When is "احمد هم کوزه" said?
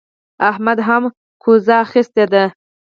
0.49-1.73